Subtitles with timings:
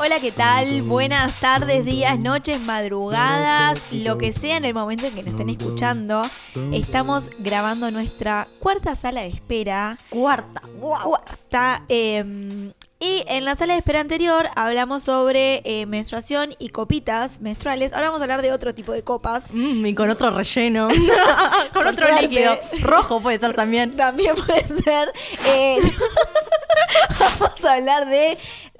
[0.00, 0.82] Hola, ¿qué tal?
[0.82, 5.48] Buenas tardes, días, noches, madrugadas, lo que sea en el momento en que nos estén
[5.50, 6.22] escuchando.
[6.72, 9.98] Estamos grabando nuestra cuarta sala de espera.
[10.08, 10.62] Cuarta.
[10.80, 11.82] Cuarta.
[11.88, 17.92] eh, y en la sala de espera anterior hablamos sobre eh, menstruación y copitas menstruales.
[17.92, 19.44] Ahora vamos a hablar de otro tipo de copas.
[19.52, 20.88] Mm, y con otro relleno.
[21.72, 22.22] con Por otro suerte.
[22.28, 22.58] líquido.
[22.82, 23.96] Rojo puede ser también.
[23.96, 25.12] También puede ser.
[25.46, 25.78] eh,
[27.40, 28.36] vamos a hablar de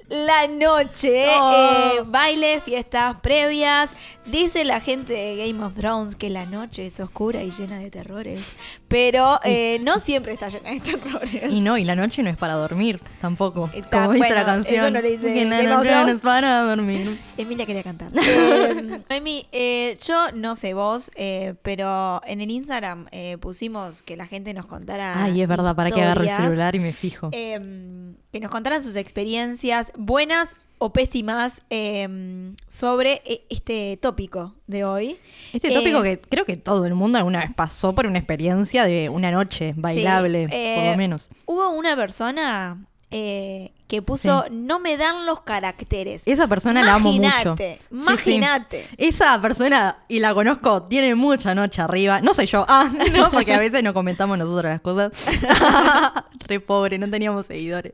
[0.09, 1.53] la noche, Oh.
[1.53, 3.91] eh, baile, fiestas previas.
[4.31, 7.89] Dice la gente de Game of Thrones que la noche es oscura y llena de
[7.89, 8.41] terrores.
[8.87, 11.51] Pero eh, no siempre está llena de terrores.
[11.51, 13.69] Y no, y la noche no es para dormir tampoco.
[13.73, 14.81] Está- como dice bueno, la canción.
[14.85, 17.19] eso no le dice que la noche no es para dormir.
[17.37, 18.11] Emilia quería cantar.
[18.21, 24.15] Eh, Noemi, eh, yo no sé vos, eh, pero en el Instagram eh, pusimos que
[24.17, 25.23] la gente nos contara.
[25.23, 27.29] Ay, es verdad, para que agarre el celular y me fijo.
[27.31, 27.59] eh,
[28.31, 35.17] que nos contaran sus experiencias buenas o pésimas eh, sobre eh, este tópico de hoy.
[35.53, 38.85] Este tópico eh, que creo que todo el mundo alguna vez pasó por una experiencia
[38.85, 41.29] de una noche bailable, Sí, eh, por lo menos.
[41.45, 42.77] Hubo una persona
[43.11, 46.21] eh, que puso no me dan los caracteres.
[46.27, 47.55] Esa persona la amo mucho.
[47.89, 48.95] Imagínate, Sí.
[48.97, 52.21] Esa persona, y la conozco, tiene mucha noche arriba.
[52.21, 52.65] No soy yo.
[52.67, 55.11] Ah, no, porque a veces no comentamos nosotros las cosas.
[56.47, 57.93] Re pobre, no teníamos seguidores.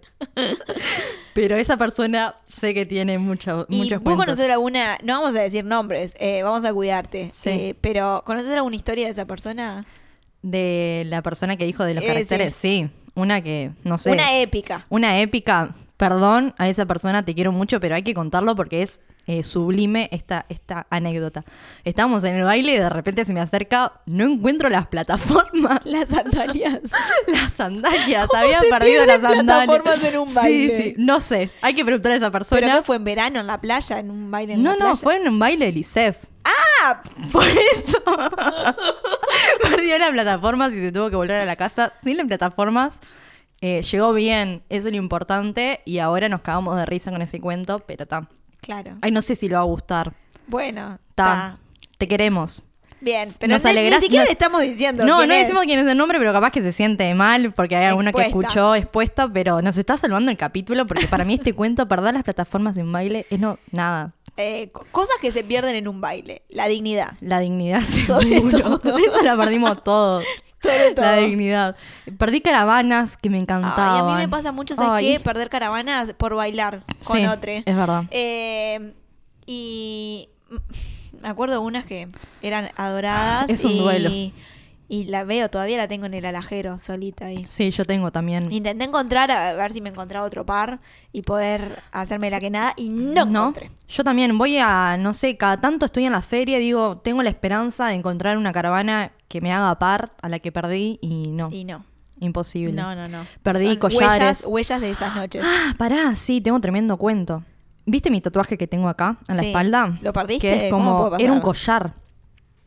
[1.34, 5.42] Pero esa persona sé que tiene mucho, Y muchos vos conocer alguna, no vamos a
[5.42, 7.32] decir nombres, eh, vamos a cuidarte.
[7.34, 7.50] Sí.
[7.50, 9.86] eh, pero ¿conoces alguna historia de esa persona?
[10.42, 12.90] De la persona que dijo de los Eh, caracteres, sí.
[13.16, 14.12] Una que, no sé.
[14.12, 14.86] Una épica.
[14.90, 15.76] Una épica.
[15.98, 20.08] Perdón a esa persona, te quiero mucho, pero hay que contarlo porque es eh, sublime
[20.12, 21.44] esta, esta anécdota.
[21.84, 25.80] Estábamos en el baile y de repente se me acerca, no encuentro las plataformas.
[25.86, 26.80] Las sandalias.
[27.28, 29.66] Las sandalias, ¿Cómo había se perdido las sandalias.
[29.66, 30.78] plataformas en un baile?
[30.78, 32.76] Sí, sí, no sé, hay que preguntarle a esa ¿Pero persona.
[32.78, 34.96] qué fue en verano, en la playa, en un baile en no, la no, playa?
[35.02, 36.26] fue en un baile del ISEF.
[36.44, 37.02] ¡Ah!
[37.32, 38.04] Por eso
[39.62, 43.00] perdió las plataformas y se tuvo que volver a la casa sin las plataformas.
[43.62, 45.82] Eh, llegó bien, eso es lo importante.
[45.86, 48.28] Y ahora nos cagamos de risa con ese cuento, pero está.
[48.66, 48.98] Claro.
[49.02, 50.16] Ay, no sé si le va a gustar.
[50.48, 51.60] Bueno, está.
[52.00, 52.64] Te queremos.
[53.06, 55.42] Bien, pero Nos ni- siquiera le estamos diciendo No, quién no es.
[55.42, 58.24] decimos quién es el nombre, pero capaz que se siente mal porque hay alguna que
[58.24, 62.24] escuchó expuesta, pero nos está salvando el capítulo porque para mí este cuento, perder las
[62.24, 64.12] plataformas en baile, es no, nada.
[64.38, 66.42] Eh, co- cosas que se pierden en un baile.
[66.50, 67.14] La dignidad.
[67.22, 68.80] La dignidad, Sobre seguro.
[68.80, 68.98] todo.
[68.98, 70.26] Eso la perdimos todos.
[70.62, 71.06] Sobre todo.
[71.06, 71.76] La dignidad.
[72.18, 74.04] Perdí caravanas que me Ay, encantaban.
[74.10, 75.20] a mí me pasa mucho, ¿sabes Ay, qué?
[75.20, 77.52] Perder caravanas por bailar con sí, otro.
[77.52, 78.06] Es verdad.
[78.10, 78.94] Eh,
[79.46, 80.28] y
[81.22, 82.08] me acuerdo unas que
[82.42, 83.50] eran adoradas.
[83.50, 84.10] Es un y, duelo.
[84.88, 87.44] Y la veo, todavía la tengo en el alajero, solita ahí.
[87.48, 88.52] Sí, yo tengo también.
[88.52, 90.80] Intenté encontrar, a ver si me encontraba otro par
[91.12, 93.72] y poder hacerme la que nada y no, encontré.
[93.88, 97.32] Yo también voy a, no sé, cada tanto estoy en la feria, digo, tengo la
[97.32, 101.50] esperanza de encontrar una caravana que me haga par a la que perdí y no,
[101.52, 101.84] Y no.
[102.20, 102.74] imposible.
[102.74, 103.26] No, no, no.
[103.42, 104.20] Perdí Son collares.
[104.20, 105.42] Huellas, huellas de esas noches.
[105.44, 107.44] Ah, pará, sí, tengo tremendo cuento.
[107.86, 109.48] ¿Viste mi tatuaje que tengo acá en la Sí.
[109.50, 109.98] espalda?
[110.02, 110.48] ¿Lo perdiste?
[110.48, 111.94] Que es ¿Cómo como, era un collar.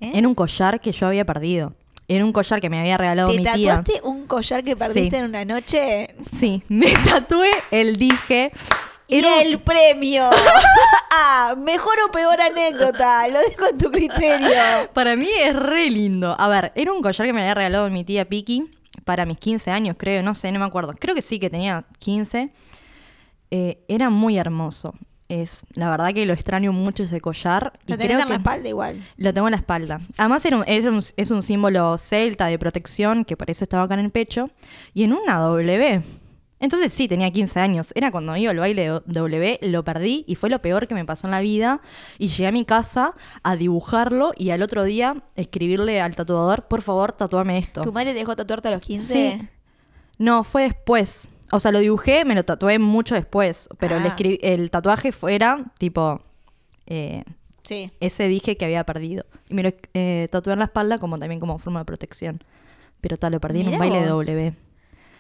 [0.01, 0.13] ¿Eh?
[0.15, 1.75] Era un collar que yo había perdido.
[2.07, 3.77] Era un collar que me había regalado ¿Te mi tía.
[3.83, 5.17] tatuaste un collar que perdiste Sí.
[5.17, 6.15] en una noche?
[6.35, 8.53] Sí, me tatué el dije.
[9.09, 10.29] Era un- el premio.
[11.11, 13.27] ah, mejor o peor anécdota.
[13.29, 14.49] Lo dejo en tu criterio.
[14.95, 16.35] Para mí es re lindo.
[16.39, 18.71] A ver, era un collar que me había regalado mi tía Piki
[19.05, 20.93] para mis 15 años, creo, no sé, no me acuerdo.
[20.99, 22.51] Creo que sí, que tenía 15.
[23.51, 24.95] Eh, era muy hermoso.
[25.29, 27.79] Es, la verdad que lo extraño mucho ese collar.
[27.87, 29.05] y Lo tenés creo en la que espalda igual.
[29.19, 30.01] Lo tengo en la espalda.
[30.17, 33.83] Además era un- es, un, es un símbolo celta de protección, que por eso estaba
[33.83, 34.49] acá en el pecho.
[34.95, 36.03] Y en una W.
[36.61, 37.93] Entonces sí, tenía 15 años.
[37.95, 41.05] Era cuando iba al baile de W, lo perdí y fue lo peor que me
[41.05, 41.83] pasó en la vida.
[42.19, 46.81] Y llegué a mi casa a dibujarlo y al otro día escribirle al tatuador, por
[46.83, 47.83] favor, tatuame esto.
[47.83, 49.13] ¿Tu madre dejó tatuarte a los 15?
[49.41, 49.49] Sí.
[50.19, 51.29] No, fue después.
[51.51, 53.69] O sea, lo dibujé, me lo tatué mucho después.
[53.79, 54.07] Pero Ah.
[54.07, 56.21] escribí- el tatuaje fuera tipo...
[56.87, 57.25] eh,
[57.65, 57.91] Sí.
[58.01, 59.27] ese dije que había perdido.
[59.51, 62.43] Y me lo eh, tatué en la espalda como también como forma de protección.
[63.03, 64.07] Pero tal, lo perdí en un baile de.
[64.07, 64.55] W.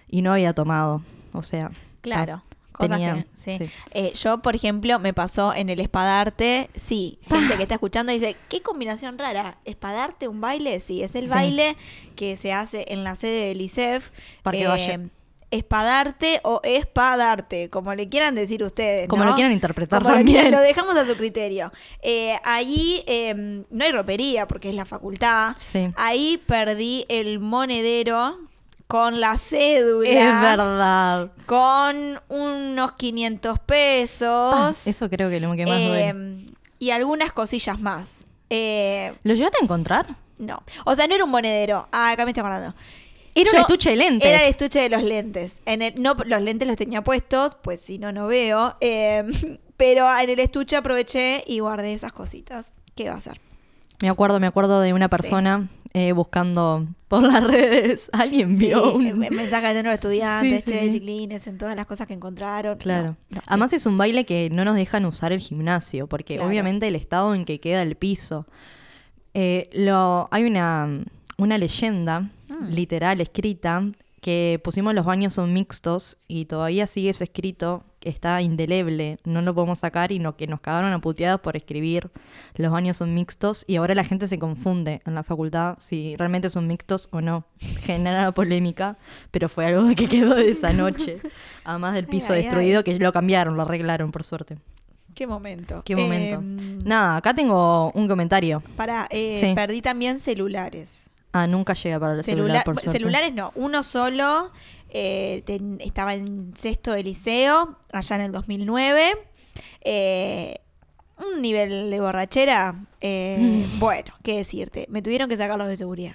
[0.08, 1.02] Y no había tomado.
[1.34, 1.70] O sea.
[2.00, 2.42] Claro.
[2.46, 3.58] ta, Cosas tenía- que, sí.
[3.66, 3.70] sí.
[3.92, 6.70] Eh, yo, por ejemplo, me pasó en el espadarte.
[6.76, 9.58] Sí, gente que está escuchando dice, qué combinación rara.
[9.64, 10.78] ¿Espadarte un baile?
[10.80, 11.30] Sí, es el Sí.
[11.30, 11.76] baile
[12.16, 14.10] que se hace en la sede del ISEF.
[14.42, 15.08] Parque Valle.
[15.50, 19.08] Espadarte o espadarte, como le quieran decir ustedes.
[19.08, 20.42] Como lo quieran interpretar Como lo también.
[20.42, 21.72] quieran, Lo dejamos a su criterio.
[22.02, 25.56] Eh, allí eh, no hay ropería porque es la facultad.
[25.58, 25.90] Sí.
[25.96, 28.38] Ahí perdí el monedero
[28.86, 30.08] con la cédula.
[30.10, 31.30] Es verdad.
[31.46, 34.54] Con unos 500 pesos.
[34.54, 36.08] Ah, eso creo que lo que más duele.
[36.10, 36.46] eh,
[36.78, 38.26] y algunas cosillas más.
[38.50, 40.06] Eh, ¿Lo llegaste a encontrar?
[40.38, 40.62] no.
[40.84, 41.88] O sea, no era un monedero.
[41.90, 42.74] Ah, acá me estoy acordando.
[43.34, 44.28] Era un estuche de lentes.
[44.28, 45.60] Era el estuche de los lentes.
[45.66, 48.76] En el- no, los lentes los tenía puestos, pues si no, no veo.
[48.80, 49.24] Eh,
[49.76, 52.72] pero en el estuche aproveché y guardé esas cositas.
[52.96, 53.40] ¿Qué va a hacer?
[54.02, 58.08] Me acuerdo, me acuerdo de una persona eh, buscando por las redes.
[58.12, 59.06] Alguien Sí, vio un...
[59.06, 60.90] eh, mensajes de nuevos estudiantes, Sí, sí, che, sí.
[60.90, 62.78] chiquilines, en todas las cosas que encontraron.
[62.78, 63.16] Claro.
[63.30, 63.40] No, no.
[63.46, 66.48] Además es un baile que no nos dejan usar el gimnasio, porque Claro.
[66.48, 68.46] obviamente el estado en que queda el piso.
[69.34, 70.88] Eh, lo, hay una,
[71.36, 72.30] una leyenda
[72.60, 72.68] Mm.
[72.70, 73.82] literal escrita
[74.20, 79.42] que pusimos los baños son mixtos y todavía sigue eso escrito, que está indeleble, no
[79.42, 82.10] lo podemos sacar y no, que nos cagaron a por escribir
[82.54, 86.50] los baños son mixtos y ahora la gente se confunde en la facultad si realmente
[86.50, 87.44] son mixtos o no.
[87.82, 88.98] Genera polémica,
[89.30, 91.16] pero fue algo que quedó de esa noche.
[91.64, 94.58] Además del piso Ay, ay, destruido, que lo cambiaron, lo arreglaron, por suerte.
[95.14, 95.82] Qué momento.
[95.84, 96.36] Qué momento.
[96.36, 98.62] Em, Nada, acá tengo un comentario.
[98.76, 99.52] Para, eh, Sí.
[99.54, 101.10] perdí también celulares.
[101.42, 102.90] Ah, nunca llega para el celular, Celular- por suerte.
[102.98, 104.50] celulares no, uno solo.
[104.90, 109.18] eh, ten- estaba en sexto de liceo, allá en el 2009.
[109.82, 110.56] Eh,
[111.18, 112.74] un nivel de borrachera.
[113.00, 114.86] eh, bueno, qué decirte.
[114.88, 116.14] Me tuvieron que sacar los de seguridad.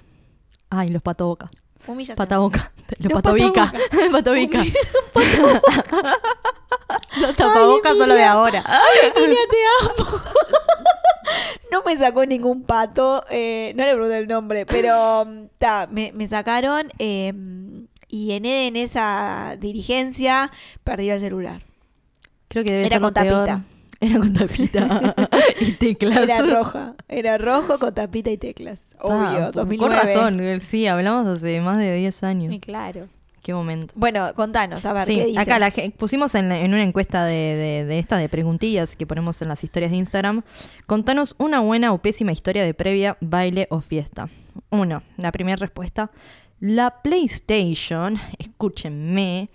[0.69, 1.51] Ay, los patoboca.
[1.85, 2.15] Humillación.
[2.17, 2.71] Pataboca.
[2.99, 3.73] Los, Los patobica.
[4.11, 4.63] patobica.
[7.19, 8.63] los tapabocas son lo de ahora.
[9.15, 9.57] Emilia, te
[10.01, 10.21] amo.
[11.71, 16.11] No me sacó ningún pato, eh, no le pregunté el nombre, pero mm, ta, me,
[16.13, 17.33] me sacaron eh,
[18.07, 20.51] y en, en esa dirigencia
[20.83, 21.63] perdí el celular.
[22.47, 23.45] Creo que debe Era ser con tapita.
[23.45, 23.59] peor.
[23.99, 25.15] Era con tapita.
[25.61, 26.17] y teclas.
[26.17, 28.95] Era roja, era rojo con tapita y teclas.
[28.99, 29.77] Obvio, Ah, 2009.
[29.77, 32.55] Con razón, eh, sí, hablamos hace más de 10 años.
[32.61, 33.07] Claro.
[33.43, 33.93] Qué momento.
[33.97, 35.39] Bueno, contanos, a ver, Sí, ¿qué dice?
[35.39, 39.41] acá la pusimos en, en una encuesta de, de, de esta de preguntillas que ponemos
[39.41, 40.43] en las historias de Instagram.
[40.87, 44.29] Contanos una buena o pésima historia de previa, baile o fiesta.
[44.69, 46.09] Uno, la primera respuesta.
[46.61, 49.49] La PlayStation, escúchenme,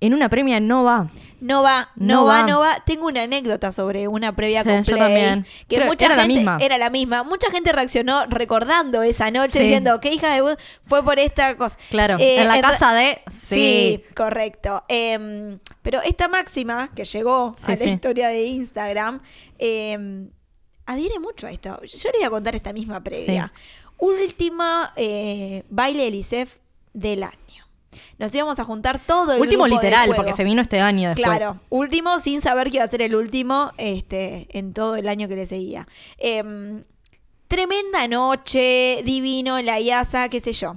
[0.00, 1.08] en una premia no va.
[1.38, 2.46] No va, no, No va, va.
[2.46, 2.82] no va.
[2.86, 5.46] Tengo una anécdota sobre una previa Sí, con yo también.
[5.68, 6.56] Que Creo- mucha era la gente, misma.
[6.60, 7.24] Era la misma.
[7.24, 9.58] Mucha gente reaccionó recordando esa noche Sí.
[9.60, 10.56] diciendo que hija de
[10.86, 11.76] fue por esta cosa.
[11.90, 13.20] Claro, Eh, en la casa de...
[13.30, 14.82] Sí, correcto.
[14.88, 17.90] Em, pero esta máxima que llegó Sí, a la sí.
[17.90, 19.20] historia de Instagram
[19.58, 20.30] em,
[20.86, 21.78] adhiere mucho a esto.
[21.82, 23.52] Yo les voy a contar esta misma previa.
[23.98, 26.56] Última eh, baile del ICEF
[26.94, 27.65] del año.
[28.18, 30.16] Nos íbamos a juntar todo el Último grupo literal, juego.
[30.22, 31.36] porque se vino este año después.
[31.36, 35.28] Claro, último sin saber que iba a ser el último este, en todo el año
[35.28, 35.86] que le seguía.
[36.18, 36.84] Em,
[37.48, 40.76] tremenda noche, divino, la IASA, qué sé yo.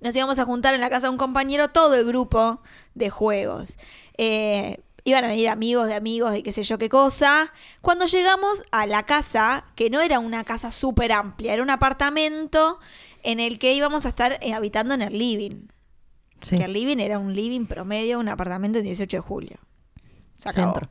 [0.00, 2.60] Nos íbamos a juntar en la casa de un compañero todo el grupo
[2.94, 3.78] de juegos.
[4.18, 7.52] Eh, iban a venir amigos de amigos de qué sé yo qué cosa.
[7.80, 12.78] Cuando llegamos a la casa, que no era una casa súper amplia, era un apartamento
[13.22, 15.68] en el que íbamos a estar eh, habitando en el living.
[16.42, 19.56] Sí, Que el living era un living promedio, un apartamento en 18 de julio.
[20.38, 20.72] Se acabó.
[20.74, 20.90] centro.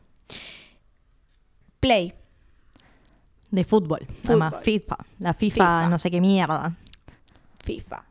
[1.80, 2.13] Play.
[3.50, 4.06] De fútbol.
[4.24, 4.42] Fútbol.
[4.44, 4.98] Además, FIFA.
[5.19, 5.89] La FIFA, FIFA.
[5.89, 6.75] no sé qué mierda.
[7.63, 8.06] FIFA.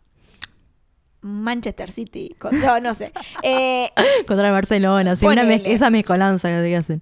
[1.23, 2.35] Manchester City.
[2.39, 3.13] con- no, sé.
[3.43, 3.91] Eh,
[4.27, 5.17] Contra el Barcelona.
[5.17, 7.01] Sí, una mez- esa mezcolanza que hacen.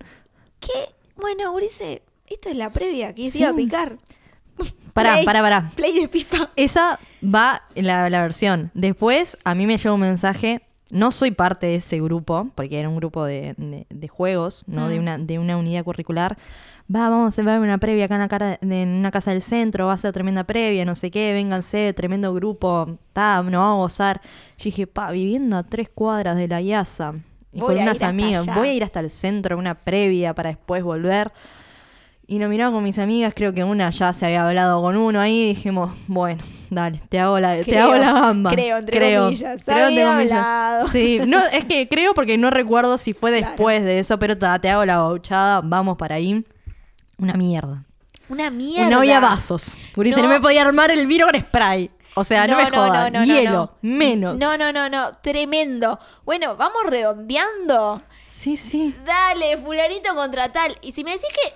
[0.61, 0.94] ¿Qué?
[1.17, 3.38] Bueno, Urice, esto es la previa que se Sí.
[3.40, 3.99] iba a picar.
[4.95, 5.71] Pará, Play- pará, pará.
[5.77, 6.50] Play de FIFA.
[6.57, 8.71] Esa va en la, la versión.
[8.75, 10.62] Después a mí me llegó un mensaje.
[10.91, 14.88] No soy parte de ese grupo, porque era un grupo de, de- de juegos, no
[14.88, 15.03] de, Mm.
[15.03, 16.37] una, de una unidad curricular.
[16.93, 19.87] Va, vamos a ver una previa acá en, la cara en una casa del centro,
[19.87, 23.83] va a ser tremenda previa, no sé qué, vénganse, tremendo grupo, ta, nos vamos a
[23.83, 24.21] gozar.
[24.57, 27.12] Yo dije, pa, viviendo a tres cuadras de la IASA,
[27.53, 30.35] y Voy con a unas amigas, voy a ir hasta el centro, a una previa
[30.35, 31.31] para después volver.
[32.30, 35.18] Y nos miraba con mis amigas, creo que una ya se había hablado con uno
[35.18, 38.50] ahí, y dijimos, bueno, dale, te hago la, te Creo, hago la gamba.
[38.50, 40.32] creo, entre comillas, creo, entre había comillas.
[40.38, 40.88] hablado.
[40.88, 43.47] Sí, no, es que creo porque no recuerdo si fue Claro.
[43.47, 46.44] después de eso, pero ta, te hago la bauchada, vamos para ahí.
[47.16, 47.82] Una mierda.
[48.28, 48.90] Una mierda.
[48.90, 49.78] No había vasos.
[49.97, 50.28] Ulises, no.
[50.28, 50.35] No.
[50.35, 51.90] me podía armar el vino con spray.
[52.12, 53.11] O sea, no, me jodas.
[53.26, 54.37] Hielo, menos.
[54.37, 55.16] No, no, no, no.
[55.23, 55.99] Tremendo.
[56.26, 58.02] Bueno, vamos redondeando.
[58.26, 58.94] Sí, sí.
[59.06, 60.76] Dale, fulanito contra tal.
[60.82, 61.54] Y si me decís que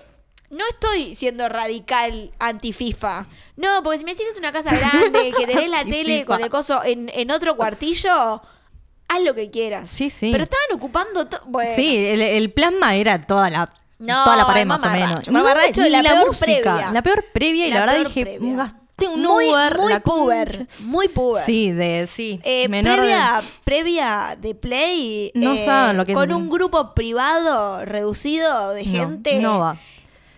[0.53, 3.27] no estoy siendo radical anti-FIFA.
[3.57, 6.41] No, porque si me decís que es una casa grande, que tenés la tele con
[6.41, 8.41] el coso en, en otro cuartillo,
[9.07, 9.89] haz lo que quieras.
[9.89, 10.29] Sí, sí.
[10.31, 11.41] Pero estaban ocupando todo.
[11.45, 15.29] Bueno, Sí, el, el plasma era toda la, No, toda la pared más o menos.
[15.29, 16.91] mamarracho, Ni la peor música, previa.
[16.91, 18.47] La peor previa y La la, verdad dije, previa.
[18.47, 20.67] un gas- tengo un muy, Uber, muy la puber.
[20.81, 21.43] Muy puber.
[21.43, 22.39] Sí, de, sí.
[22.43, 23.17] Eh, menor de-
[23.63, 28.91] previa, de Play, No eh, saben lo que con un grupo privado reducido de No,
[28.91, 29.39] gente.
[29.39, 29.77] No va.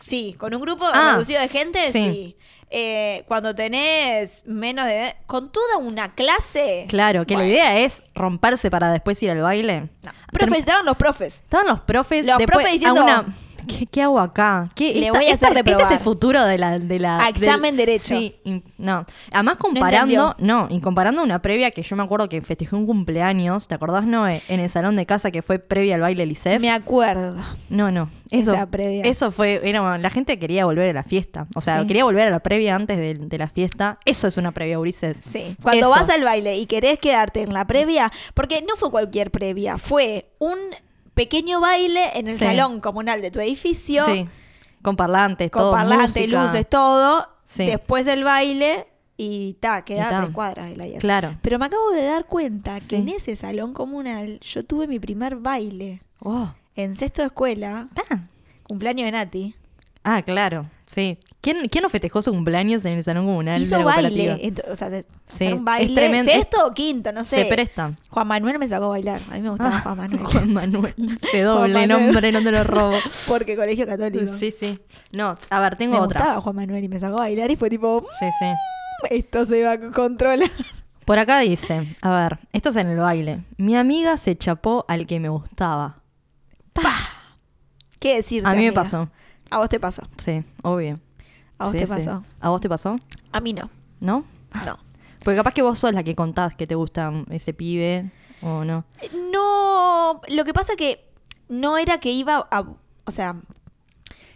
[0.06, 2.12] Sí, con un grupo Ah, reducido de gente, sí.
[2.12, 2.38] sí.
[2.70, 5.16] Eh, cuando tenés menos de...
[5.26, 6.86] Con toda una clase...
[6.90, 9.82] Claro, que Bueno, la idea es romperse para después ir al baile.
[10.04, 10.12] no.
[10.32, 11.36] Profes, estaban los profes.
[11.36, 12.26] Estaban los profes.
[12.26, 13.36] Los después profes diciendo- a una-
[13.68, 14.68] ¿Qué, qué hago acá?
[14.76, 16.80] ¿Qué, Le esta- voy a esta- hacer Este es el futuro de la...
[16.80, 18.16] De la A examen del- derecho.
[18.16, 18.36] Sí,
[18.78, 19.06] no.
[19.32, 20.36] Además comparando...
[20.40, 23.68] No, y comparando una previa que yo me acuerdo que festejé un cumpleaños.
[23.68, 24.42] ¿Te acordás, Noé?
[24.48, 26.62] En el salón de casa que fue previa al baile Licef.
[26.62, 27.36] Me acuerdo.
[27.70, 28.10] No, no.
[28.32, 29.04] Eso, Esa previa.
[29.04, 29.62] eso fue...
[29.64, 31.48] Era, la gente quería volver a la fiesta.
[31.56, 31.88] O sea, Sí.
[31.88, 34.00] quería volver a la previa antes de, de la fiesta.
[34.06, 35.18] Eso es una previa, Ulises.
[35.32, 35.56] Sí.
[35.62, 35.90] Cuando Eso.
[35.96, 40.26] vas al baile y querés quedarte en la previa, porque no fue cualquier previa, fue
[40.40, 40.58] un
[41.16, 42.46] pequeño baile en el Sí.
[42.46, 44.28] salón comunal de tu edificio, Sí.
[44.84, 45.72] Con parlantes, con todo.
[45.72, 46.44] parlantes, música.
[46.46, 47.28] luces, todo.
[47.46, 47.66] Sí.
[47.66, 48.86] Después del baile
[49.18, 50.22] y ta, quedar ta.
[50.22, 51.00] tres cuadras de la IAS.
[51.00, 51.36] Claro.
[51.42, 55.38] Pero me acabo de dar cuenta que en ese salón comunal yo tuve mi primer
[55.38, 56.02] baile.
[56.20, 56.52] Oh.
[56.76, 58.20] En sexto de escuela, Ah.
[58.64, 59.56] cumpleaños de Nati.
[60.08, 61.18] Ah, claro, sí.
[61.42, 64.54] ¿Quién, quién no festejó su cumpleaños en el salón comunal de Hizo la baile.
[64.72, 65.96] o sea, de- Sí, hacer un es baile.
[65.96, 66.32] tremendo.
[66.32, 67.38] Sexto o quinto, no sé.
[67.44, 67.94] Se presta.
[68.10, 69.20] Juan Manuel me sacó a bailar.
[69.32, 70.24] A mí me gustaba Ah, Juan Manuel.
[70.26, 70.94] Juan Manuel.
[71.24, 71.90] Ese doble Manuel.
[72.06, 72.96] nombre, no te lo robo.
[73.28, 74.34] Porque colegio católico.
[74.34, 74.80] Sí, sí.
[75.12, 76.20] No, a ver, tengo me otra.
[76.22, 78.46] gustaba Juan Manuel y me sacó a bailar y fue tipo, "Mm, Sí, sí.
[79.16, 80.50] esto se va a controlar.
[81.04, 83.44] Por acá dice, a ver, esto es en el baile.
[83.58, 85.98] Mi amiga se chapó al que me gustaba.
[88.00, 88.48] ¿Qué decirte?
[88.50, 89.10] A mí me pasó.
[89.50, 90.02] A vos te pasó.
[90.18, 91.00] Sí, obvio.
[91.58, 91.94] A vos Sí, te sí.
[91.94, 92.24] pasó.
[92.42, 92.96] ¿A vos te pasó?
[93.32, 93.70] A mí no.
[94.02, 94.26] ¿No?
[94.66, 94.78] No.
[95.24, 98.12] Porque capaz que vos sos la que contás que te gusta ese pibe
[98.42, 98.86] o no.
[99.32, 101.08] No, lo que pasa que
[101.50, 102.62] no era que iba a,
[103.06, 103.36] o sea,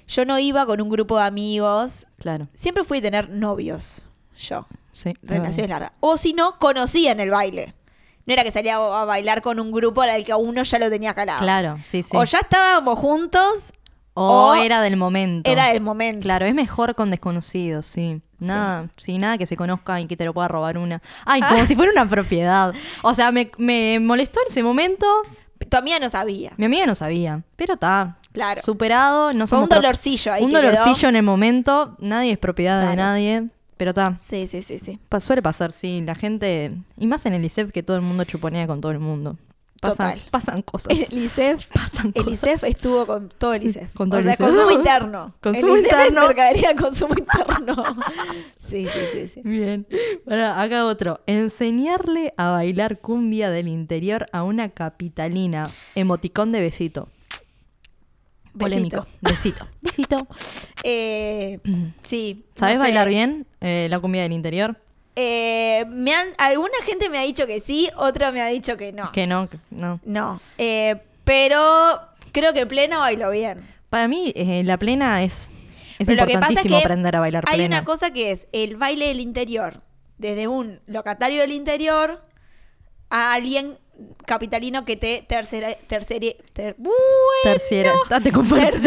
[0.07, 2.07] yo no iba con un grupo de amigos.
[2.17, 5.13] Claro, Siempre fui a tener novios, yo, sí.
[5.21, 5.91] relaciones largas.
[5.99, 7.75] O si no, conocía en el baile.
[8.25, 11.13] No era que salía a bailar con un grupo al que uno ya lo tenía
[11.13, 11.41] calado.
[11.41, 12.09] Claro, sí, sí.
[12.15, 13.73] O ya estábamos juntos,
[14.21, 15.49] O o era del momento.
[15.49, 16.21] era el momento.
[16.21, 18.21] Claro, es mejor con desconocidos, sí.
[18.39, 19.17] Nada, sí.
[19.17, 21.01] nada que se conozca y que te lo pueda robar una.
[21.25, 21.65] Ay, como Ah.
[21.65, 22.73] si fuera una propiedad.
[23.01, 25.05] O sea, me, me molestó en ese momento.
[25.69, 26.51] Tu amiga no sabía.
[26.57, 28.17] Mi amiga no sabía, pero está.
[28.31, 28.61] Claro.
[28.61, 30.69] Superado, no Fue un dolorcillo ahí Un que quedó.
[30.71, 31.95] dolorcillo en el momento.
[31.99, 34.17] Nadie es propiedad de nadie, pero está.
[34.17, 34.99] Sí, sí, sí, sí.
[35.09, 36.01] Pa- Suele pasar, sí.
[36.05, 36.71] La gente.
[36.97, 39.35] Y más en el ICEF que todo el mundo chuponea con todo el mundo.
[39.81, 40.21] Pasan, Total.
[40.29, 40.91] pasan cosas.
[40.91, 42.33] El ICEF, Pasan el cosas.
[42.33, 43.93] ICEF estuvo con todo el ICEF.
[43.93, 44.45] Con todo o el sea, ICEF.
[44.47, 45.35] consumo interno.
[45.41, 46.21] Consumo el ICEF interno.
[46.21, 47.83] es mercadería consumo interno.
[48.57, 49.41] sí, sí, sí, sí.
[49.43, 49.87] Bien.
[50.25, 51.21] Para acá otro.
[51.27, 55.69] Enseñarle a bailar cumbia del interior a una capitalina.
[55.95, 57.07] Emoticón de besito.
[58.57, 59.05] Polémico.
[59.21, 59.65] Besito.
[59.81, 60.27] Besito.
[60.83, 61.59] Eh,
[62.03, 62.45] sí.
[62.55, 62.81] no ¿Sabes sé.
[62.83, 64.77] bailar bien eh, la cumbia del interior?
[65.21, 68.93] Eh, me han, alguna gente me ha dicho que sí, otra me ha dicho que
[68.93, 69.11] no.
[69.11, 69.99] Que no, que no.
[70.05, 70.39] No.
[70.57, 70.95] Eh,
[71.25, 71.99] pero
[72.31, 73.67] creo que pleno bailo bien.
[73.89, 75.49] Para mí, eh, la plena es,
[75.97, 77.77] es Pero lo que pasa es importantísimo que aprender a bailar Hay plena.
[77.79, 79.81] una cosa que es el baile del interior.
[80.17, 82.23] Desde un locatario del interior
[83.09, 83.77] a alguien
[84.25, 86.93] capitalino que te tercera, terceri- ter- bueno.
[88.09, 88.31] Ah, te, te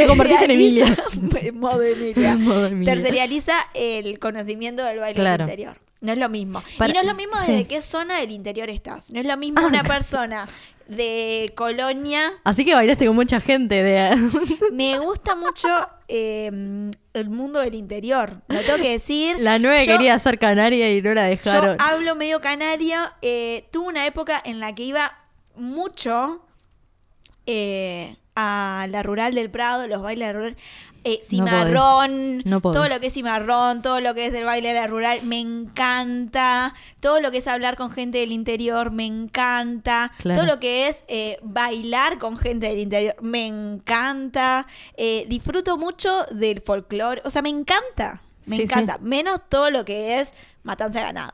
[0.07, 0.97] convertiste en Emilia.
[1.53, 2.37] modo Emilia.
[2.39, 2.95] Modo Emilia.
[2.95, 5.45] Tercerializa el conocimiento del baile Claro.
[5.45, 5.79] del interior.
[6.03, 6.63] No es lo mismo.
[6.77, 7.53] Para- y no es lo mismo sí.
[7.53, 9.11] desde qué zona del interior estás.
[9.11, 10.47] No es lo mismo Ah, una persona
[10.89, 12.33] de Colonia.
[12.45, 14.17] Así que bailaste con mucha gente de...
[14.73, 15.69] Me gusta mucho
[16.09, 16.51] eh,
[17.15, 18.43] el mundo del interior.
[18.49, 19.39] Lo tengo que decir.
[19.39, 21.79] La nueve Yo- quería ser canaria y no la dejaron.
[21.79, 22.99] Yo hablo medio canario.
[23.23, 25.17] eh, tuve una época en la que iba
[25.55, 26.45] mucho
[27.47, 30.57] eh, a la rural del Prado, los bailes de rural.
[31.05, 34.75] Eh, cimarrón, No todo lo que es cimarrón, todo lo que es del baile de
[34.75, 36.75] la rural, me encanta.
[37.01, 40.13] Todo lo que es hablar con gente del interior, me encanta.
[40.19, 40.41] Claro.
[40.41, 44.67] Todo lo que es eh, bailar con gente del interior, me encanta.
[44.97, 48.23] Eh, disfruto mucho del folclore, o sea, me encanta.
[48.47, 48.63] Me Sí, sí.
[48.63, 48.99] encanta.
[49.01, 50.33] Menos todo lo que es
[50.63, 51.33] matanza de ganado.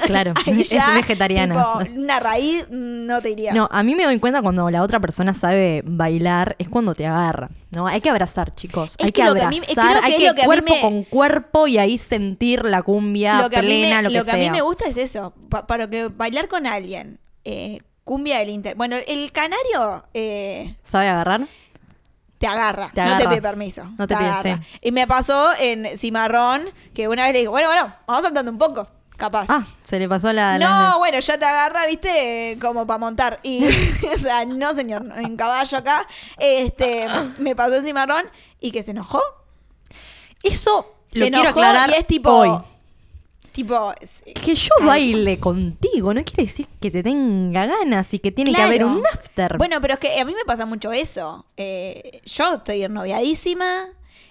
[0.06, 1.54] Claro, Ahí es ya, vegetariana.
[1.84, 3.52] tipo, una raíz mm, no te iría.
[3.52, 7.06] No, a mí me doy cuenta cuando la otra persona sabe bailar, es cuando te
[7.06, 7.50] agarra.
[7.70, 7.86] ¿no?
[7.86, 8.94] Hay que abrazar, chicos.
[8.98, 11.98] Es hay que mí- abrazar, que hay que que cuerpo me- con cuerpo y ahí
[11.98, 14.50] sentir la cumbia lo que a mí plena, me, lo que, lo que a mí
[14.50, 15.34] me gusta es eso.
[15.50, 17.18] Pa- para que bailar con alguien.
[17.44, 18.74] eh, cumbia del inter.
[18.74, 21.46] Bueno, el canario eh, ¿Sabe agarrar?
[22.38, 22.90] te agarra.
[22.94, 23.82] Te No te pide permiso.
[23.98, 24.52] No te pide, sí.
[24.80, 26.62] Y me pasó en Cimarrón
[26.94, 28.88] que una vez le dijo, bueno, bueno, vamos saltando un poco.
[29.18, 29.44] Capaz.
[29.48, 30.54] Ah, se le pasó la...
[30.54, 33.40] no, la- bueno, ya te agarra, viste, como para montar.
[33.42, 33.66] Y,
[34.14, 36.06] o sea, no, señor, en caballo acá.
[36.38, 37.06] Este,
[37.38, 38.24] me pasó en Cimarrón
[38.60, 39.20] y que se enojó.
[40.42, 42.50] Eso Se lo quiero enojó aclarar y es tipo, hoy.
[43.52, 43.92] tipo.
[44.00, 48.52] es- Que yo baile contigo, no quiere decir que te tenga ganas y que tiene
[48.54, 49.58] que haber un after.
[49.58, 51.44] Bueno, pero es que a mí me pasa mucho eso.
[51.56, 53.88] Eh, yo estoy ennoviadísima.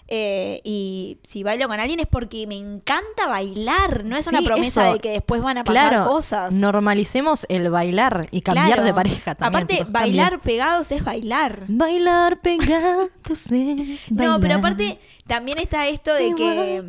[0.08, 4.42] Eh, y si bailo con alguien es porque me encanta bailar, no es Sí, una
[4.42, 4.94] promesa eso.
[4.94, 6.54] de que después van a pasar claro, cosas.
[6.54, 8.84] normalicemos el bailar y cambiar Claro.
[8.84, 9.64] de pareja también.
[9.64, 11.64] Aparte, tipo, bailar pegados es bailar.
[11.68, 13.52] Bailar pegados es
[14.12, 14.60] No, pero bailar.
[14.60, 16.84] aparte también está esto de que,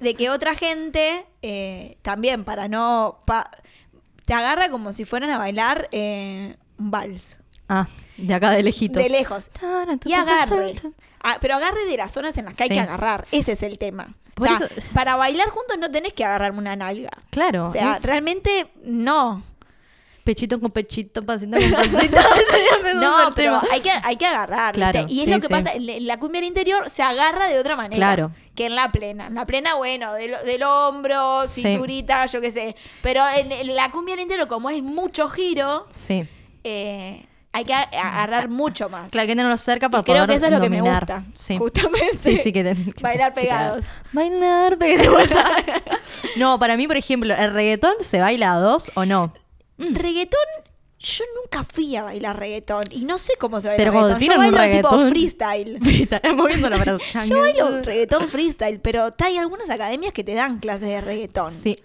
[0.00, 3.50] de que otra gente eh, también para no pa-
[4.24, 7.36] te agarra como si fueran a bailar eh, un vals
[7.68, 7.86] Ah,
[8.18, 9.02] de acá de lejitos.
[9.02, 9.50] de lejos
[10.04, 10.74] y agarre.
[11.22, 13.26] Ah, pero agarre de las zonas en las que hay que agarrar.
[13.32, 14.14] Ese es el tema.
[14.38, 17.10] O sea, eso- para bailar juntos no tenés que agarrarme una nalga.
[17.30, 17.68] Claro.
[17.68, 19.42] o sea, es realmente no.
[20.22, 22.20] pechito con pechito, pasito con pasito.
[22.94, 24.74] No, pero hay que, hay que agarrar.
[24.76, 24.90] ¿viste?
[24.92, 25.52] Claro, y es sí, lo que sí.
[25.52, 27.96] pasa, la cumbia del interior se agarra de otra manera.
[27.96, 28.30] Claro.
[28.54, 29.26] Que en la plena.
[29.28, 32.76] En la plena, bueno, del, del hombro, cinturita, yo qué sé.
[33.02, 36.26] Pero en, en la cumbia del interior, como es mucho giro, Sí.
[36.64, 39.08] eh, hay que agarrar mucho más.
[39.10, 40.80] Claro, hay que tenerlos cerca para Y creo poder que eso es lo que me
[40.80, 41.24] gusta.
[41.34, 41.56] Sí.
[41.58, 42.16] Justamente.
[42.16, 43.84] Sí, sí, que te- Bailar pegados.
[44.12, 45.28] Bailar pegados.
[46.36, 49.32] no, para mí, por ejemplo, ¿el reggaetón se baila a dos o no?
[49.78, 50.40] Reggaetón,
[50.98, 52.84] yo nunca fui a bailar reggaetón.
[52.90, 54.34] Y no sé cómo se baila Pero cuando reggaetón.
[54.36, 55.78] Yo bailo tipo reggaetón- freestyle.
[55.82, 56.98] Frita, moviendo la.
[57.26, 61.54] Yo bailo reggaetón freestyle, pero hay algunas academias que te dan clases de reggaetón.
[61.54, 61.78] Sí.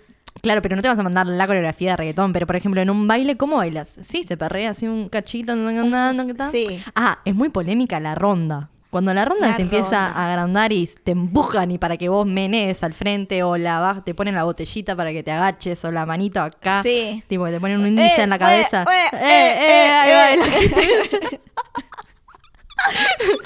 [0.43, 2.33] Claro, pero no te vas a mandar la coreografía de reggaetón.
[2.33, 3.95] Pero, por ejemplo, en un baile, ¿cómo bailas?
[4.01, 5.53] Sí, se perrea así un cachito.
[5.55, 6.51] ¿qué tal?
[6.51, 6.83] Sí.
[6.95, 8.69] Ah, es muy polémica la ronda.
[8.89, 10.11] Cuando la ronda La se empieza ronda.
[10.11, 14.13] a agrandar y te empujan y para que vos menees al frente o la te
[14.13, 16.83] ponen la botellita para que te agaches o la manito acá.
[16.83, 17.23] Sí.
[17.29, 18.83] Tipo, que te ponen un índice Eh, en la eh, cabeza.
[18.83, 20.45] eh, Eh, eh, eh, eh, baila.
[21.31, 21.39] eh.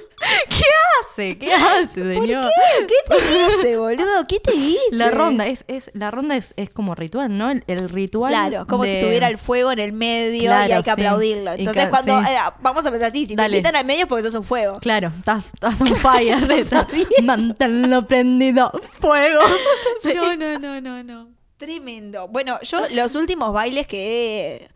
[0.50, 0.63] ¿Qué
[1.01, 1.38] hace?
[1.38, 2.50] ¿Qué hace, señor?
[2.88, 4.27] ¿Qué te dice, boludo?
[4.27, 4.79] ¿Qué te dice?
[4.91, 7.50] La ronda es, es la ronda es, es como ritual, ¿no?
[7.51, 8.31] El, el ritual.
[8.31, 10.89] Claro, como si de- tuviera el fuego en el medio y hay que sí.
[10.91, 11.51] aplaudirlo.
[11.51, 12.22] Entonces, ca- cuando.
[12.22, 12.27] sí.
[12.31, 13.50] eh, vamos a pensar así: si Dale.
[13.53, 14.79] te invitan al medio es porque sos un fuego.
[14.79, 16.51] Claro, estás, estás on fire.
[16.51, 16.88] esa.
[17.24, 18.72] Manténlo prendido.
[19.00, 19.41] Fuego.
[20.03, 20.13] Sí.
[20.13, 21.30] No, no, no, no, no.
[21.58, 22.28] Tremendo.
[22.28, 24.69] Bueno, yo los últimos bailes que.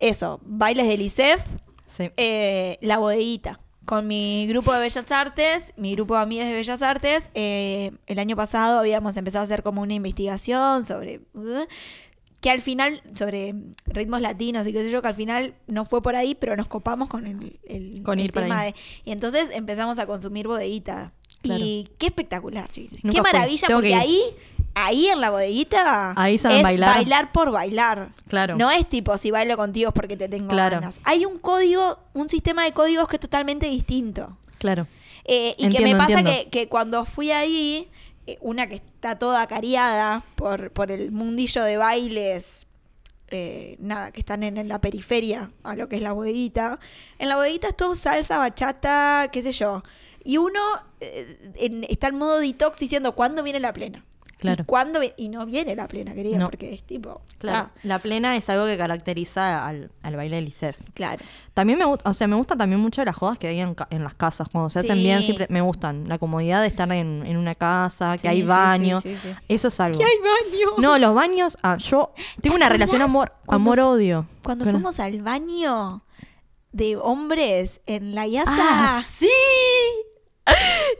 [0.00, 1.42] he- Eso, bailes del ICEF,
[1.84, 2.10] Sí.
[2.16, 3.58] eh, la bodeguita.
[3.86, 8.18] Con mi grupo de Bellas Artes, mi grupo de amigas de Bellas Artes, eh, el
[8.18, 11.20] año pasado habíamos empezado a hacer como una investigación sobre.
[11.34, 11.64] uh,
[12.40, 13.54] que al final, sobre
[13.86, 16.68] ritmos latinos y qué sé yo, que al final no fue por ahí, pero nos
[16.68, 18.74] copamos con el, el- Con el ir tema de.
[19.04, 21.12] Y entonces empezamos a consumir bodeguita.
[21.42, 21.62] Claro.
[21.64, 22.98] Y qué espectacular, chicos.
[23.10, 23.94] Qué maravilla, porque ir.
[23.96, 24.20] ahí,
[24.76, 26.12] ahí en la bodeguita.
[26.16, 27.32] Ahí saben es bailar.
[27.32, 28.10] por bailar.
[28.28, 28.56] Claro.
[28.56, 30.76] No es tipo si bailo contigo es porque te tengo Claro.
[30.80, 31.00] ganas.
[31.04, 34.36] Hay un código, un sistema de códigos que es totalmente distinto.
[34.58, 34.86] Claro.
[35.24, 37.88] Eh, y que me pasa que, que cuando fui ahí,
[38.26, 42.66] eh, una que está toda cariada por, por el mundillo de bailes,
[43.28, 46.78] eh, nada, que están en, en la periferia a lo que es la bodeguita.
[47.18, 49.82] En la bodeguita es todo salsa, bachata, qué sé yo.
[50.22, 50.60] Y uno
[51.00, 54.04] en- está en modo detox diciendo, ¿cuándo viene la plena?
[54.38, 54.62] Claro.
[54.62, 56.50] ¿Y, cuándo vi- y no viene la plena, querida, No.
[56.50, 57.22] porque es tipo...
[57.38, 57.70] Claro.
[57.74, 60.76] ah, La plena es algo que caracteriza al, al baile del ICEF.
[60.94, 61.24] claro.
[61.54, 63.88] También me gusta, o sea, me gusta también mucho las jodas que hay en, ca-
[63.90, 64.46] en las casas.
[64.52, 66.06] Cuando se hacen bien, siempre me gustan.
[66.06, 69.00] La comodidad de estar en, en una casa, que Sí, hay sí, baño.
[69.00, 69.16] sí.
[69.48, 69.98] Eso es algo.
[69.98, 70.76] ¿Qué hay baño?
[70.78, 74.26] No, los baños, ah, yo tengo una relación amor, cuando amor-odio.
[74.42, 76.02] Cuando fuimos al baño
[76.72, 78.52] de hombres en la IASA.
[78.98, 79.30] ¡Ah, sí!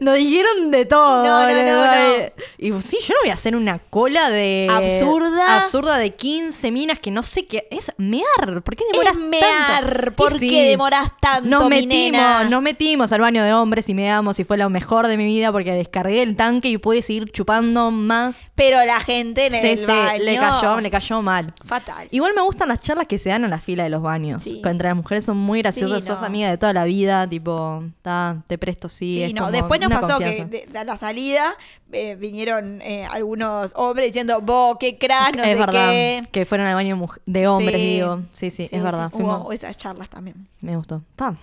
[0.01, 1.25] Nos dijeron de todo.
[1.25, 2.33] No, no, no.
[2.59, 4.69] Y sí, yo no voy a hacer una cola de...
[4.71, 5.57] Absurda.
[5.59, 7.67] Absurda de 15 minas que no sé qué...
[7.71, 8.63] Es mear.
[8.63, 10.13] ¿Por qué demoras es mear, tanto?
[10.17, 12.45] ¿por sí, qué demoras tanto, Nos mi metimos, nena?
[12.45, 15.51] nos metimos al baño de hombres y meamos y fue lo mejor de mi vida
[15.53, 18.37] porque descargué el tanque y pude seguir chupando más.
[18.55, 20.23] Pero la gente en Sí, el sí, baño...
[20.23, 21.53] le cayó, le cayó mal.
[21.65, 22.09] Fatal.
[22.11, 24.47] Igual me gustan las charlas que se dan en la fila de los baños.
[24.47, 26.27] Entre las mujeres son muy graciosas, sos no.
[26.27, 29.07] amiga de toda la vida, tipo, ta, te presto sí.
[29.11, 29.43] Sí, es no.
[29.43, 30.51] como Después nos una pasó confianza.
[30.51, 31.57] que de, de a la salida
[31.93, 36.23] eh, vinieron eh, algunos hombres diciendo, vos, qué crack, no es sé verdad, qué.
[36.33, 37.87] que fueron al baño muj- de hombres, Sí.
[37.87, 38.23] digo.
[38.33, 39.11] Sí, sí, es verdad.
[39.11, 40.47] sí, fuimos- Hubo esas charlas también.
[40.61, 41.03] Me gustó.
[41.17, 41.37] Ta.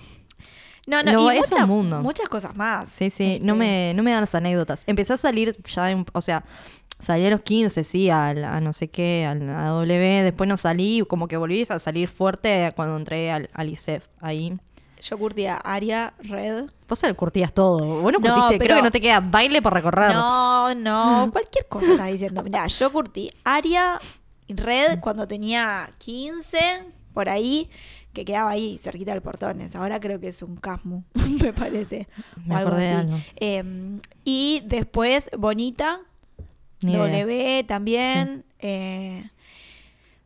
[0.86, 2.02] No, no, Lo- y es un muchas- mundo.
[2.02, 2.90] muchas cosas más.
[2.90, 4.84] Sí, sí, no, Este, me, no me dan las anécdotas.
[4.86, 6.44] Empecé a salir ya, o sea,
[7.00, 10.58] salí a los 15, sí, al- a, no sé qué, al- a W, después no
[10.58, 14.58] salí, como que volví a salir fuerte cuando entré al, al ICEF, ahí.
[15.04, 16.66] Yo curtía Aria, Red.
[16.88, 18.02] Vos curtías todo.
[18.02, 20.14] Vos no No, curtiste, pero- creo que no te queda baile por recorrer.
[20.14, 22.42] No, no, cualquier cosa estás diciendo.
[22.44, 24.00] Mirá, yo curtí Aria
[24.48, 27.70] Red cuando tenía 15, por ahí,
[28.14, 29.76] que quedaba ahí cerquita del Portones.
[29.76, 31.04] Ahora creo que es un Casmu,
[31.42, 32.08] me parece.
[32.46, 33.00] Me o algo acordé de así.
[33.08, 33.18] algo.
[33.38, 36.00] Eh, y después Bonita,
[36.82, 37.02] Ni idea.
[37.26, 38.46] W también.
[38.60, 39.30] eh,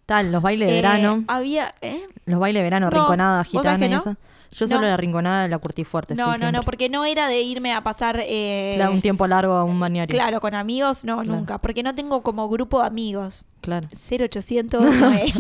[0.06, 1.24] Tal, los bailes de eh, verano.
[1.28, 1.74] había.
[1.82, 2.02] ¿eh?
[2.26, 3.98] Los bailes de verano, No, rinconada, ¿vos sabés gitana que y no?
[3.98, 4.16] eso.
[4.52, 4.88] Yo solo No.
[4.88, 6.16] la rinconada la curtí fuerte.
[6.16, 8.20] No, sí, no, no, porque no era de irme a pasar.
[8.24, 10.14] eh, un tiempo largo a un bañario.
[10.16, 11.32] Claro, con amigos, no, Claro.
[11.38, 11.58] nunca.
[11.58, 13.44] Porque no tengo como grupo de amigos.
[13.62, 13.88] Claro.
[13.92, 15.34] 0800 Noel.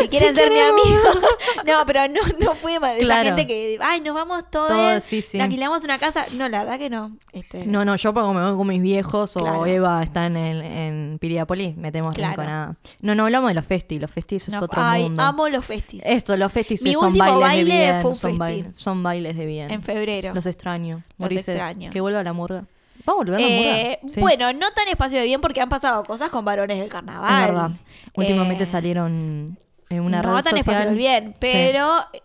[0.00, 1.00] si quieren ser mi amigo.
[1.66, 2.96] no, pero no, no puede más.
[2.98, 3.24] Claro.
[3.24, 4.68] gente que, ay, nos vamos todos.
[4.68, 5.40] Todos, sí, sí.
[5.40, 6.24] Alquilamos una casa.
[6.36, 7.16] No, la verdad que no.
[7.32, 9.60] Este, No, no, yo porque me voy con mis viejos Claro.
[9.60, 12.30] o Eva está en, el, en Piriápolis, metemos Claro.
[12.32, 12.76] rinconada.
[13.00, 15.22] No, no hablamos de los festis, los festis es otro ay, mundo.
[15.22, 16.02] amo los festis.
[16.04, 18.00] Esto, los festis Mi son bailes baile de bien.
[18.02, 18.38] fue un son,
[18.76, 19.70] son bailes de bien.
[19.70, 20.32] en febrero.
[20.34, 21.02] Los extraño.
[21.18, 21.90] Los extraño.
[21.90, 22.64] Que vuelva a la murga.
[23.08, 24.00] ¿Va a volver Eh?
[24.06, 24.20] Sí.
[24.20, 27.40] Bueno, no tan espacio de bien porque han pasado cosas con varones del carnaval.
[27.40, 27.70] es verdad.
[28.14, 32.20] Últimamente Eh, salieron en una no red tan espacio del bien, pero eh,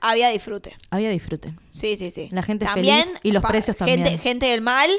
[0.00, 0.76] había disfrute.
[0.90, 1.54] Había disfrute.
[1.70, 2.28] Sí, sí, sí.
[2.32, 4.18] La gente también, feliz y los precios también.
[4.20, 4.90] Gente del mal,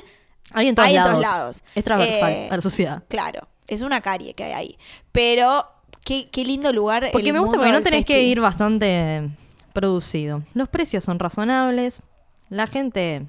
[0.54, 1.12] Hay en todos Hay en lados.
[1.22, 1.64] todos lados.
[1.76, 3.04] Es transversal Eh, a la sociedad.
[3.08, 4.78] claro, es una carie que hay ahí.
[5.12, 5.66] Pero
[6.04, 7.10] qué, qué lindo lugar.
[7.12, 9.30] Porque el me gusta porque no tenés que ir bastante
[9.74, 10.44] producido.
[10.54, 12.02] Los precios son razonables.
[12.50, 13.28] La gente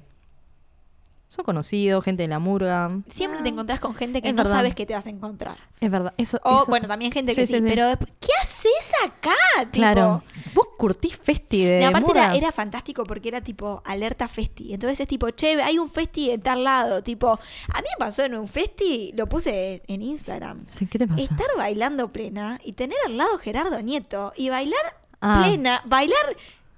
[1.31, 2.89] son conocidos, gente de la murga.
[3.07, 4.51] Siempre te encontrás con gente que no verdad.
[4.51, 5.57] sabes que te vas a encontrar.
[5.79, 6.11] Es verdad.
[6.17, 7.65] Eso, O, eso- bueno, también gente que Sí, sí, sí, sí.
[7.75, 7.85] pero
[8.19, 8.71] ¿qué haces
[9.05, 9.35] acá?
[9.71, 10.23] Tipo, Claro.
[10.55, 12.25] Vos curtís festi de No, aparte murga.
[12.29, 14.73] era, era fantástico porque era tipo alerta festi.
[14.73, 17.03] Entonces es tipo, che, hay un festi en tal lado.
[17.03, 20.65] Tipo, a mí me pasó en un festi, lo puse en, en Instagram.
[20.65, 21.21] Sí, ¿Qué te pasa?
[21.21, 25.43] Estar bailando plena y tener al lado Gerardo Nieto y bailar Ah.
[25.45, 26.17] plena, bailar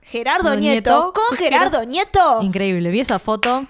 [0.01, 1.13] Gerardo Nieto.
[1.13, 2.41] con Gerardo Nieto.
[2.41, 2.89] Increíble.
[2.91, 3.65] Vi esa foto.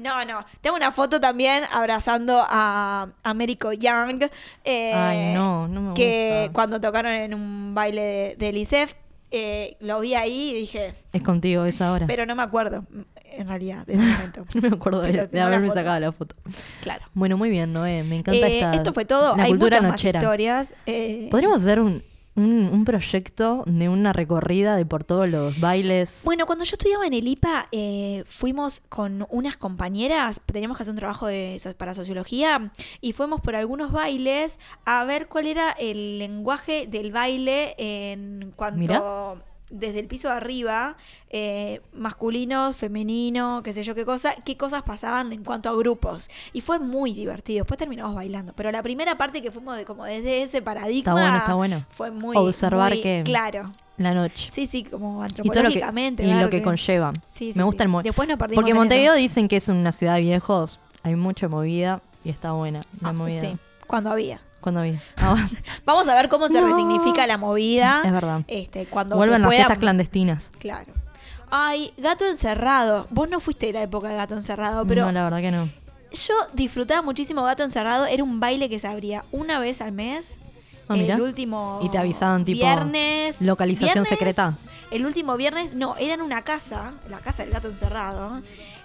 [0.00, 0.44] No, no.
[0.60, 4.24] Tengo una foto también abrazando a Américo Young.
[4.64, 6.52] eh, Ay, no, no me Que gusta.
[6.52, 8.94] cuando tocaron en un baile de, del ISEF,
[9.30, 12.06] eh, lo vi ahí y dije, Es contigo esa hora.
[12.06, 12.84] pero no me acuerdo,
[13.32, 14.44] en realidad, de ese momento.
[14.54, 16.34] no me acuerdo de, de haberme sacado la foto.
[16.82, 17.04] Claro.
[17.14, 18.02] Bueno, muy bien, Noé.
[18.02, 18.72] Me encanta Eh, esta.
[18.74, 19.36] esto fue todo.
[19.36, 20.18] La Hay cultura muchas nochera.
[20.18, 20.74] más historias.
[20.86, 22.02] eh, Podríamos hacer un,
[22.40, 26.22] un, un proyecto de una recorrida de por todos los bailes.
[26.24, 30.92] Bueno, cuando yo estudiaba en el IPA, eh, fuimos con unas compañeras, teníamos que hacer
[30.92, 36.18] un trabajo de, para sociología, y fuimos por algunos bailes a ver cuál era el
[36.18, 38.78] lenguaje del baile en cuanto...
[38.78, 39.02] Mirá.
[39.70, 40.96] Desde el piso de arriba,
[41.30, 46.28] eh, masculino, femenino, qué sé yo qué cosa, qué cosas pasaban en cuanto a grupos.
[46.52, 47.58] Y fue muy divertido.
[47.60, 48.52] Después terminamos bailando.
[48.56, 50.98] Pero la primera parte que fuimos de, como desde ese paradigma.
[50.98, 51.86] Está bueno, está bueno.
[51.90, 52.36] Fue muy.
[52.36, 53.70] Observar muy que- Claro.
[53.96, 54.50] La noche.
[54.52, 56.24] Sí, sí, como Y todo lo que, antropológicamente.
[56.24, 57.12] y lo que conlleva.
[57.30, 57.86] Sí, sí, Me gusta sí.
[57.86, 59.20] el mo- Después nos perdimos Porque en Montevideo eso.
[59.20, 60.80] dicen que es una ciudad de viejos.
[61.02, 63.40] Hay mucha movida y está buena la Ah, movida.
[63.42, 63.56] Sí,
[63.86, 64.40] cuando había.
[64.60, 65.00] Cuando había.
[65.18, 65.36] Ah.
[65.84, 66.66] Vamos a ver cómo se No.
[66.68, 68.02] resignifica la movida.
[68.04, 68.42] Es verdad.
[68.46, 69.56] Este, cuando Vuelven se las pueda.
[69.58, 70.52] fiestas clandestinas.
[70.58, 70.92] Claro.
[71.50, 73.06] Ay, gato encerrado.
[73.10, 75.68] Vos no fuiste de la época de gato encerrado, pero no, la verdad que no.
[76.12, 78.06] yo disfrutaba muchísimo gato encerrado.
[78.06, 80.34] Era un baile que se abría una vez al mes.
[80.88, 81.14] Ah, mirá.
[81.14, 83.40] el último Y te avisaban, tipo, viernes.
[83.40, 84.54] localización viernes, secreta.
[84.90, 88.40] El último viernes, no, era en una casa, la casa del gato encerrado,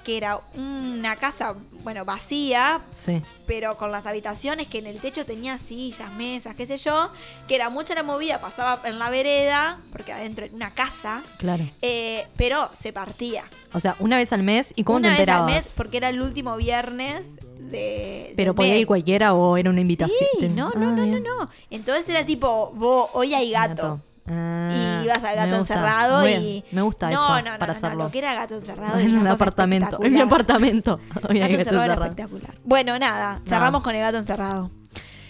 [0.06, 3.22] que era una casa, bueno, vacía, Sí.
[3.48, 7.10] pero con las habitaciones que en el techo tenía sillas, mesas, qué sé yo,
[7.48, 11.68] que era mucha la movida, pasaba en la vereda, porque adentro era una casa, Claro.
[11.82, 13.44] eh, pero se partía.
[13.74, 14.72] O sea, una vez al mes.
[14.76, 15.54] ¿Y cómo una te vez al enterabas?
[15.65, 17.36] mes, porque era el último viernes
[17.72, 18.34] de.
[18.38, 18.82] Pero podía mes.
[18.82, 20.30] ir cualquiera o era una invitación.
[20.39, 21.50] Sí, no, no, Ah, no, no, no.
[21.72, 24.00] Entonces era tipo, vos, hoy hay gato.
[25.06, 26.65] Ibas al gato encerrado Muy y.
[26.72, 28.04] Me gusta no, eso no, no, para no, no, hacerlo.
[28.06, 29.00] Lo que era gato encerrado.
[29.00, 30.00] en el apartamento.
[30.02, 31.00] En mi apartamento.
[31.15, 32.04] Gato encerrado era encerrado.
[32.04, 32.56] espectacular.
[32.63, 34.72] Bueno, nada, cerramos con el gato encerrado.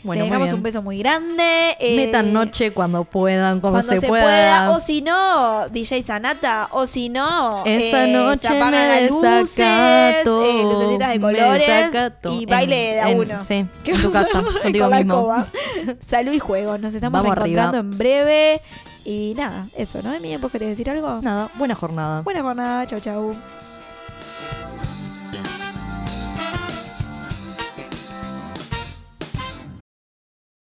[0.05, 1.75] Bueno, Le muy dejamos un beso muy grande.
[1.79, 4.69] eh, Metan noche cuando puedan, cuando, cuando se, pueda.
[4.71, 6.69] O si no, DJ Sanata.
[6.71, 11.19] O si no, Esta eh, noche se apagan me las luces, desacato, eh, lucecitas de
[11.19, 12.33] colores desacato.
[12.33, 13.39] y baile de a En- uno.
[13.45, 13.53] sí,
[13.85, 15.45] en tu casa, contigo Con la mismo.
[16.05, 16.77] Salud y juego.
[16.77, 17.71] Nos estamos Vamos arriba.
[17.73, 18.61] en breve.
[19.05, 20.13] Y nada, eso, ¿no?
[20.13, 21.19] Emilia, ¿vos querés decir algo?
[21.21, 22.21] Nada, buena jornada.
[22.21, 22.87] Buena jornada.
[22.87, 23.35] Chau, chau.